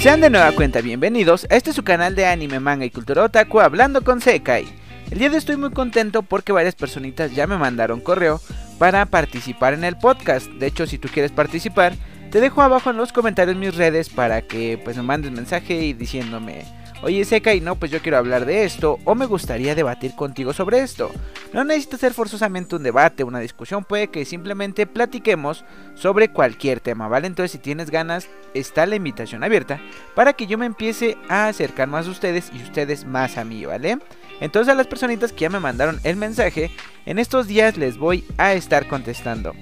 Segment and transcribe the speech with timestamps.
[0.00, 3.60] Sean de nueva cuenta bienvenidos a este su canal de anime, manga y cultura otaku
[3.60, 4.66] hablando con Sekai.
[5.10, 8.40] El día de hoy estoy muy contento porque varias personitas ya me mandaron correo
[8.78, 10.46] para participar en el podcast.
[10.52, 11.92] De hecho, si tú quieres participar,
[12.30, 15.92] te dejo abajo en los comentarios mis redes para que pues me mandes mensaje y
[15.92, 16.64] diciéndome
[17.02, 20.80] Oye Sekai, no, pues yo quiero hablar de esto o me gustaría debatir contigo sobre
[20.80, 21.10] esto.
[21.54, 27.08] No necesita ser forzosamente un debate, una discusión, puede que simplemente platiquemos sobre cualquier tema,
[27.08, 27.26] ¿vale?
[27.26, 29.80] Entonces si tienes ganas, está la invitación abierta
[30.14, 33.64] para que yo me empiece a acercar más a ustedes y ustedes más a mí,
[33.64, 33.98] ¿vale?
[34.40, 36.70] Entonces a las personitas que ya me mandaron el mensaje,
[37.06, 39.54] en estos días les voy a estar contestando.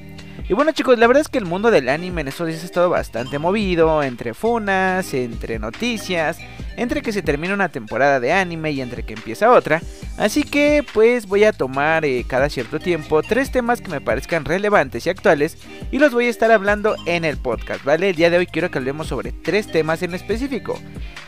[0.48, 2.66] Y bueno chicos, la verdad es que el mundo del anime en estos días ha
[2.66, 6.38] estado bastante movido, entre funas, entre noticias,
[6.78, 9.82] entre que se termina una temporada de anime y entre que empieza otra.
[10.16, 14.44] Así que pues voy a tomar eh, cada cierto tiempo tres temas que me parezcan
[14.44, 15.58] relevantes y actuales
[15.90, 18.10] y los voy a estar hablando en el podcast, ¿vale?
[18.10, 20.78] El día de hoy quiero que hablemos sobre tres temas en específico.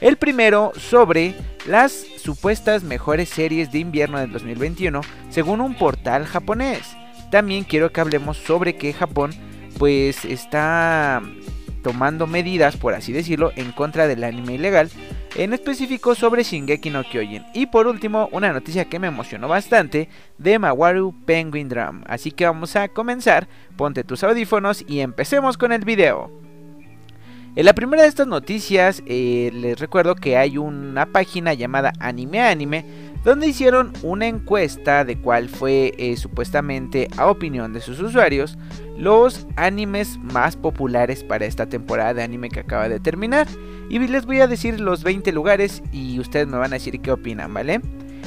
[0.01, 1.35] El primero sobre
[1.67, 6.97] las supuestas mejores series de invierno del 2021 según un portal japonés.
[7.33, 9.33] También quiero que hablemos sobre que Japón
[9.79, 11.23] pues está
[11.83, 14.91] tomando medidas, por así decirlo, en contra del anime ilegal,
[15.37, 17.45] en específico sobre Shingeki no Kyojin.
[17.55, 22.03] Y por último, una noticia que me emocionó bastante de Mawaru Penguin Drum.
[22.07, 26.31] Así que vamos a comenzar, ponte tus audífonos y empecemos con el video.
[27.57, 32.41] En la primera de estas noticias eh, les recuerdo que hay una página llamada Anime
[32.41, 32.85] Anime
[33.25, 38.57] donde hicieron una encuesta de cuál fue eh, supuestamente a opinión de sus usuarios
[38.97, 43.49] los animes más populares para esta temporada de anime que acaba de terminar.
[43.89, 47.11] Y les voy a decir los 20 lugares y ustedes me van a decir qué
[47.11, 47.81] opinan, ¿vale?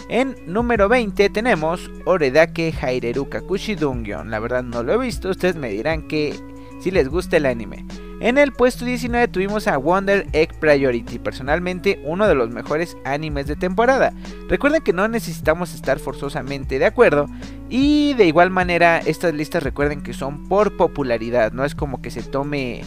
[0.10, 4.32] En número 20 tenemos Oredake Haireru Kakushi Dungyon.
[4.32, 6.36] La verdad no lo he visto, ustedes me dirán que
[6.82, 7.86] si les gusta el anime.
[8.24, 13.48] En el puesto 19 tuvimos a Wonder Egg Priority, personalmente uno de los mejores animes
[13.48, 14.14] de temporada.
[14.48, 17.26] Recuerden que no necesitamos estar forzosamente de acuerdo
[17.70, 22.12] y de igual manera estas listas recuerden que son por popularidad, no es como que
[22.12, 22.84] se tome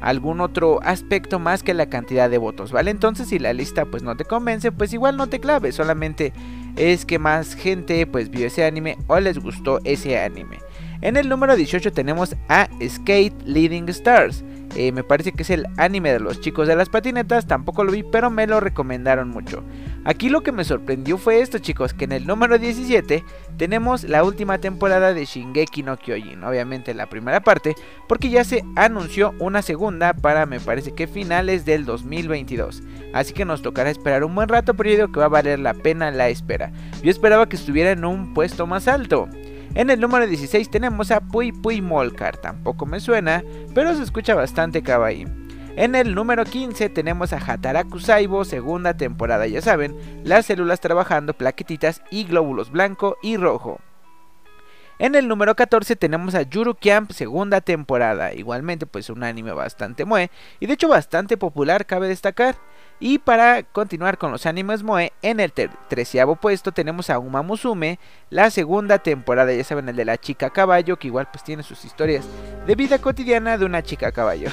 [0.00, 2.90] algún otro aspecto más que la cantidad de votos, ¿vale?
[2.90, 6.32] Entonces si la lista pues no te convence, pues igual no te claves, solamente
[6.76, 10.60] es que más gente pues vio ese anime o les gustó ese anime.
[11.00, 14.42] En el número 18 tenemos a Skate Leading Stars.
[14.76, 17.92] Eh, me parece que es el anime de los chicos de las patinetas, tampoco lo
[17.92, 19.62] vi, pero me lo recomendaron mucho.
[20.04, 23.24] Aquí lo que me sorprendió fue esto, chicos, que en el número 17
[23.56, 27.76] tenemos la última temporada de Shingeki no Kyojin, obviamente la primera parte,
[28.08, 32.82] porque ya se anunció una segunda para me parece que finales del 2022.
[33.14, 35.60] Así que nos tocará esperar un buen rato, pero yo digo que va a valer
[35.60, 36.72] la pena la espera.
[37.02, 39.28] Yo esperaba que estuviera en un puesto más alto.
[39.78, 43.44] En el número 16 tenemos a Pui Pui Molcar, tampoco me suena,
[43.76, 45.24] pero se escucha bastante kawaii.
[45.76, 51.32] En el número 15 tenemos a Hataraku Saibo, segunda temporada, ya saben, las células trabajando
[51.32, 53.78] plaquetitas y glóbulos blanco y rojo.
[54.98, 60.04] En el número 14 tenemos a Yuru Camp, segunda temporada, igualmente pues un anime bastante
[60.04, 60.28] mue
[60.58, 62.56] y de hecho bastante popular cabe destacar.
[63.00, 68.00] Y para continuar con los animes Moe, en el treceavo puesto tenemos a Uma Musume,
[68.28, 71.84] la segunda temporada, ya saben, el de la chica caballo, que igual pues tiene sus
[71.84, 72.26] historias
[72.66, 74.50] de vida cotidiana de una chica caballo.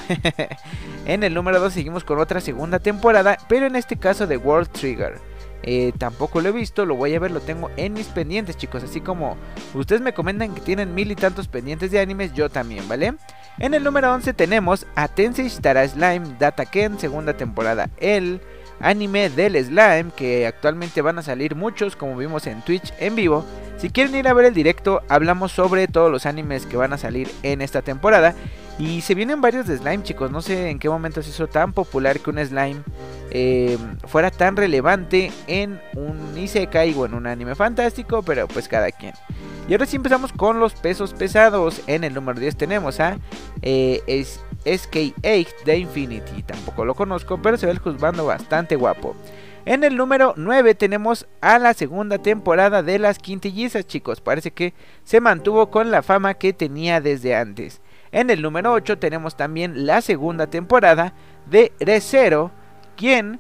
[1.06, 4.70] en el número 2 seguimos con otra segunda temporada, pero en este caso de World
[4.70, 5.20] Trigger.
[5.68, 8.84] Eh, tampoco lo he visto, lo voy a ver, lo tengo en mis pendientes, chicos.
[8.84, 9.36] Así como
[9.74, 13.16] ustedes me comentan que tienen mil y tantos pendientes de animes, yo también, ¿vale?
[13.58, 17.90] En el número 11 tenemos a Tensei Slime Data Ken, segunda temporada.
[17.98, 18.42] El
[18.82, 23.46] anime del slime, que actualmente van a salir muchos, como vimos en Twitch en vivo.
[23.78, 26.98] Si quieren ir a ver el directo, hablamos sobre todos los animes que van a
[26.98, 28.36] salir en esta temporada.
[28.78, 30.32] Y se vienen varios de slime, chicos.
[30.32, 32.82] No sé en qué momento se hizo tan popular que un slime
[33.32, 38.92] eh, fuera tan relevante en un Isekai o en un anime fantástico, pero pues cada
[38.92, 39.14] quien.
[39.68, 41.82] Y ahora sí empezamos con los pesos pesados.
[41.88, 43.18] En el número 10 tenemos a
[43.64, 46.44] eh, es SK8 de Infinity.
[46.44, 49.16] Tampoco lo conozco, pero se ve el juzgando bastante guapo.
[49.66, 54.22] En el número 9 tenemos a la segunda temporada de las quintillizas, chicos.
[54.22, 57.82] Parece que se mantuvo con la fama que tenía desde antes.
[58.12, 61.14] En el número 8 tenemos también la segunda temporada
[61.48, 62.52] de Recero,
[62.96, 63.40] quien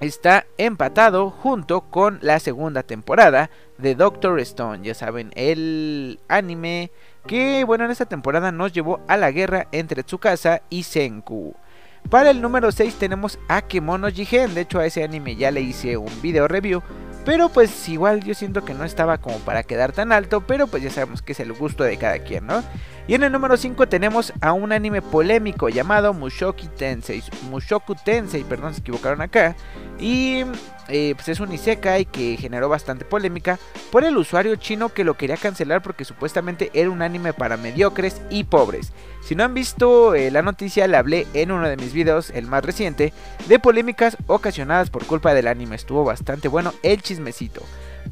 [0.00, 4.84] está empatado junto con la segunda temporada de Doctor Stone.
[4.84, 6.90] Ya saben, el anime
[7.26, 11.54] que, bueno, en esta temporada nos llevó a la guerra entre Tsukasa y Senku.
[12.10, 14.54] Para el número 6 tenemos a Kemono Jigen.
[14.54, 16.82] De hecho, a ese anime ya le hice un video review
[17.24, 20.82] Pero pues igual yo siento que no estaba como para quedar tan alto, pero pues
[20.82, 22.62] ya sabemos que es el gusto de cada quien, ¿no?
[23.08, 27.22] Y en el número 5 tenemos a un anime polémico llamado Mushoku Tensei.
[27.50, 29.56] Mushoku Tensei, perdón, se equivocaron acá.
[29.98, 30.44] Y
[30.88, 33.58] eh, pues es un isekai que generó bastante polémica
[33.90, 38.20] por el usuario chino que lo quería cancelar porque supuestamente era un anime para mediocres
[38.30, 38.92] y pobres.
[39.22, 42.46] Si no han visto eh, la noticia, le hablé en uno de mis videos, el
[42.46, 43.12] más reciente,
[43.46, 45.76] de polémicas ocasionadas por culpa del anime.
[45.76, 47.62] Estuvo bastante bueno el chismecito.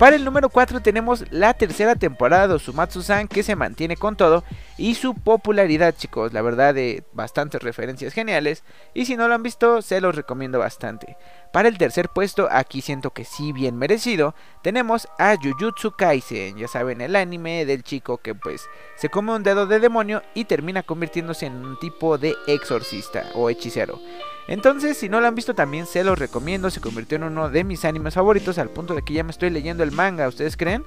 [0.03, 4.43] Para el número 4 tenemos la tercera temporada de Sumatsu-san que se mantiene con todo
[4.77, 8.65] y su popularidad chicos, la verdad de bastantes referencias geniales
[8.95, 11.17] y si no lo han visto se los recomiendo bastante.
[11.53, 16.67] Para el tercer puesto, aquí siento que sí bien merecido, tenemos a Jujutsu Kaisen, ya
[16.67, 20.83] saben el anime del chico que pues se come un dedo de demonio y termina
[20.83, 24.01] convirtiéndose en un tipo de exorcista o hechicero.
[24.49, 27.65] Entonces, si no lo han visto también se los recomiendo, se convirtió en uno de
[27.65, 30.85] mis animes favoritos al punto de que ya me estoy leyendo el manga, ¿ustedes creen?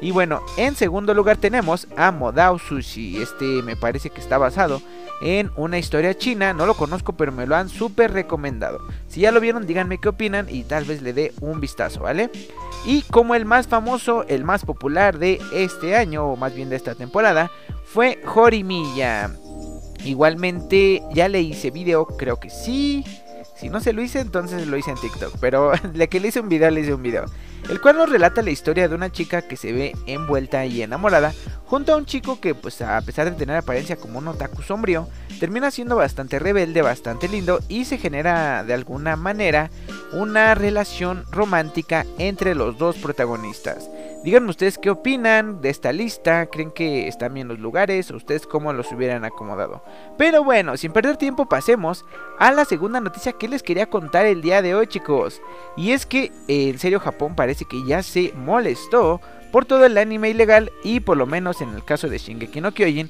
[0.00, 4.82] Y bueno, en segundo lugar tenemos a Modao Sushi, este me parece que está basado
[5.22, 8.80] en una historia china, no lo conozco pero me lo han súper recomendado.
[9.08, 12.30] Si ya lo vieron díganme qué opinan y tal vez le dé un vistazo, ¿vale?
[12.84, 16.76] Y como el más famoso, el más popular de este año, o más bien de
[16.76, 17.50] esta temporada,
[17.84, 19.30] fue Jorimilla.
[20.06, 23.04] Igualmente ya le hice video, creo que sí.
[23.56, 25.34] Si no se lo hice, entonces lo hice en TikTok.
[25.40, 27.24] Pero la que le hice un video, le hice un video.
[27.68, 31.32] El cual nos relata la historia de una chica que se ve envuelta y enamorada
[31.64, 35.08] junto a un chico que, pues a pesar de tener apariencia como un otaku sombrío,
[35.40, 39.70] termina siendo bastante rebelde, bastante lindo y se genera de alguna manera
[40.12, 43.90] una relación romántica entre los dos protagonistas.
[44.26, 48.44] Díganme ustedes qué opinan de esta lista, creen que están bien los lugares o ustedes
[48.44, 49.84] cómo los hubieran acomodado.
[50.18, 52.04] Pero bueno, sin perder tiempo pasemos
[52.40, 55.40] a la segunda noticia que les quería contar el día de hoy chicos.
[55.76, 59.20] Y es que eh, en serio Japón parece que ya se molestó
[59.52, 62.74] por todo el anime ilegal y por lo menos en el caso de Shingeki no
[62.74, 63.08] Kyojin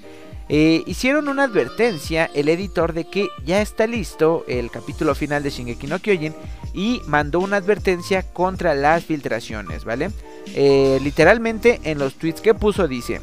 [0.51, 5.49] eh, hicieron una advertencia el editor de que ya está listo el capítulo final de
[5.49, 6.35] Shingeki no Kyojin
[6.75, 10.11] y mandó una advertencia contra las filtraciones, ¿vale?
[10.55, 13.21] Eh, literalmente en los tweets que puso dice...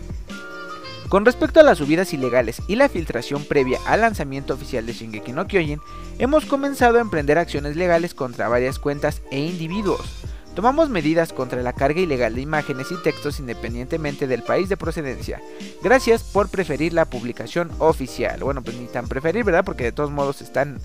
[1.09, 5.31] Con respecto a las subidas ilegales y la filtración previa al lanzamiento oficial de Shingeki
[5.31, 5.79] no Kyojin,
[6.17, 10.01] hemos comenzado a emprender acciones legales contra varias cuentas e individuos.
[10.55, 15.41] Tomamos medidas contra la carga ilegal de imágenes y textos independientemente del país de procedencia.
[15.83, 18.39] Gracias por preferir la publicación oficial.
[18.39, 19.65] Bueno, pues ni tan preferir, ¿verdad?
[19.65, 20.79] Porque de todos modos están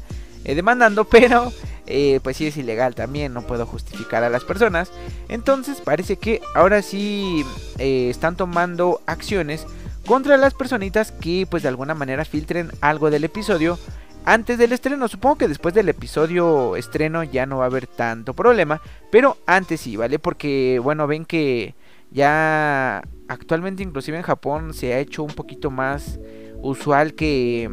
[0.44, 1.52] eh, demandando, pero
[1.88, 4.92] eh, pues sí es ilegal también, no puedo justificar a las personas.
[5.28, 7.44] Entonces parece que ahora sí
[7.78, 9.66] eh, están tomando acciones
[10.06, 13.78] contra las personitas que pues de alguna manera filtren algo del episodio
[14.24, 15.08] antes del estreno.
[15.08, 19.80] Supongo que después del episodio estreno ya no va a haber tanto problema, pero antes
[19.80, 20.18] sí, ¿vale?
[20.18, 21.74] Porque, bueno, ven que
[22.10, 26.18] ya actualmente inclusive en Japón se ha hecho un poquito más
[26.62, 27.70] usual que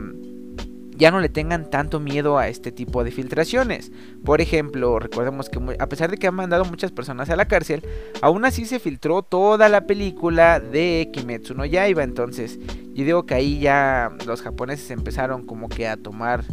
[0.98, 3.92] ya no le tengan tanto miedo a este tipo de filtraciones.
[4.24, 7.84] Por ejemplo, recordemos que a pesar de que han mandado muchas personas a la cárcel,
[8.22, 12.04] aún así se filtró toda la película de Kimetsu no Yaiba.
[12.04, 12.60] Entonces,
[12.94, 16.44] yo digo que ahí ya los japoneses empezaron como que a tomar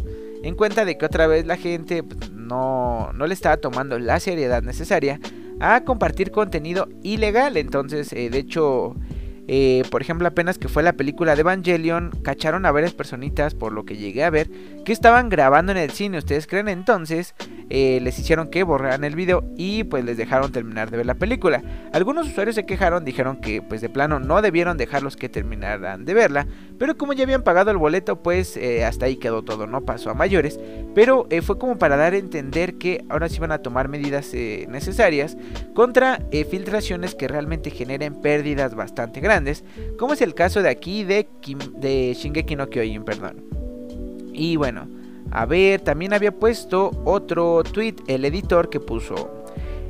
[0.43, 4.19] en cuenta de que otra vez la gente pues, no, no le estaba tomando la
[4.19, 5.19] seriedad necesaria
[5.59, 7.55] a compartir contenido ilegal.
[7.57, 8.95] Entonces, eh, de hecho,
[9.47, 13.73] eh, por ejemplo, apenas que fue la película de Evangelion, cacharon a varias personitas, por
[13.73, 14.49] lo que llegué a ver,
[14.85, 16.17] que estaban grabando en el cine.
[16.17, 16.67] ¿Ustedes creen?
[16.67, 17.35] Entonces,
[17.75, 21.15] eh, les hicieron que borraran el video y pues les dejaron terminar de ver la
[21.15, 21.63] película.
[21.91, 26.13] Algunos usuarios se quejaron, dijeron que pues de plano no debieron dejarlos que terminaran de
[26.13, 29.81] verla, pero como ya habían pagado el boleto, pues eh, hasta ahí quedó todo, no
[29.81, 30.59] pasó a mayores.
[30.93, 35.35] Pero fue como para dar a entender que ahora sí van a tomar medidas necesarias
[35.73, 39.63] contra filtraciones que realmente generen pérdidas bastante grandes
[39.97, 41.27] como es el caso de aquí de,
[41.77, 43.43] de Shingeki no Kyojin, perdón.
[44.33, 44.87] Y bueno,
[45.33, 49.39] a ver, también había puesto otro tweet el editor que puso...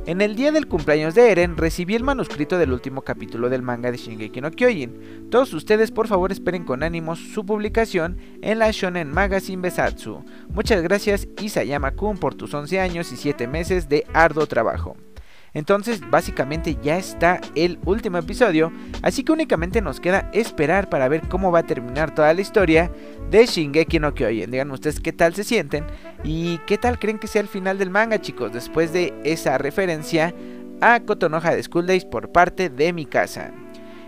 [0.06, 3.90] En el día del cumpleaños de Eren recibí el manuscrito del último capítulo del manga
[3.90, 5.30] de Shingeki no Kyojin.
[5.30, 10.22] Todos ustedes por favor esperen con ánimos su publicación en la Shonen Magazine Besatsu.
[10.50, 14.94] Muchas gracias Isayama-kun por tus 11 años y 7 meses de arduo trabajo.
[15.54, 21.28] Entonces básicamente ya está el último episodio, así que únicamente nos queda esperar para ver
[21.28, 22.90] cómo va a terminar toda la historia
[23.30, 24.50] de Shingeki no Kyojin.
[24.50, 25.86] Díganme ustedes qué tal se sienten
[26.24, 30.34] y qué tal creen que sea el final del manga chicos, después de esa referencia
[30.80, 33.52] a Kotonoha de School Days por parte de mi casa.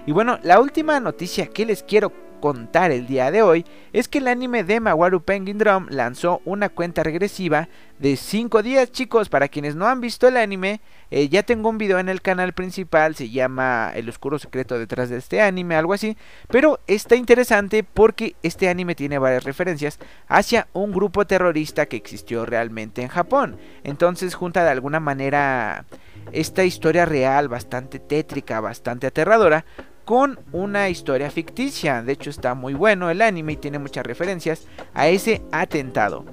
[0.05, 2.12] Y bueno, la última noticia que les quiero
[2.47, 6.69] contar el día de hoy es que el anime de Mawaru Penguin Drum lanzó una
[6.69, 9.29] cuenta regresiva de 5 días chicos.
[9.29, 12.53] Para quienes no han visto el anime eh, ya tengo un video en el canal
[12.53, 16.17] principal se llama el oscuro secreto detrás de este anime algo así.
[16.47, 19.99] Pero está interesante porque este anime tiene varias referencias
[20.29, 23.57] hacia un grupo terrorista que existió realmente en Japón.
[23.83, 25.85] Entonces junta de alguna manera
[26.31, 29.65] esta historia real bastante tétrica bastante aterradora
[30.06, 32.00] con una historia ficticia.
[32.00, 34.62] De hecho está muy bueno el anime y tiene muchas referencias
[34.94, 36.25] a ese atentado.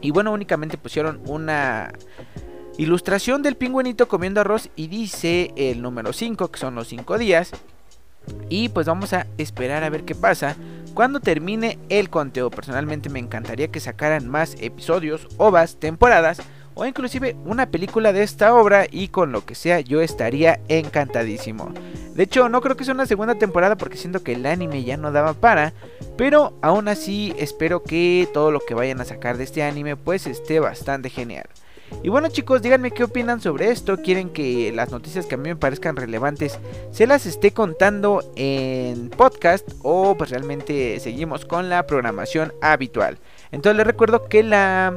[0.00, 1.92] Y bueno, únicamente pusieron una
[2.78, 7.50] ilustración del pingüinito comiendo arroz y dice el número 5, que son los 5 días.
[8.48, 10.54] Y pues vamos a esperar a ver qué pasa
[10.94, 12.50] cuando termine el conteo.
[12.50, 16.40] Personalmente me encantaría que sacaran más episodios, ovas, temporadas
[16.74, 21.72] o inclusive una película de esta obra y con lo que sea yo estaría encantadísimo.
[22.14, 24.96] De hecho, no creo que sea una segunda temporada porque siento que el anime ya
[24.96, 25.72] no daba para,
[26.16, 30.26] pero aún así espero que todo lo que vayan a sacar de este anime pues
[30.26, 31.46] esté bastante genial.
[32.02, 33.98] Y bueno chicos, díganme qué opinan sobre esto.
[33.98, 36.58] ¿Quieren que las noticias que a mí me parezcan relevantes
[36.90, 43.18] se las esté contando en podcast o pues realmente seguimos con la programación habitual?
[43.52, 44.94] Entonces les recuerdo que la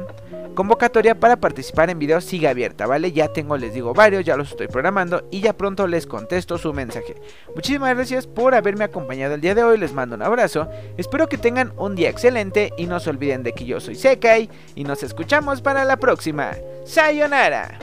[0.56, 3.12] convocatoria para participar en videos sigue abierta, ¿vale?
[3.12, 6.72] Ya tengo, les digo, varios, ya los estoy programando y ya pronto les contesto su
[6.72, 7.14] mensaje.
[7.54, 11.38] Muchísimas gracias por haberme acompañado el día de hoy, les mando un abrazo, espero que
[11.38, 15.02] tengan un día excelente y no se olviden de que yo soy Sekai y nos
[15.02, 16.52] escuchamos para la próxima.
[16.84, 17.78] ¡Sayonara!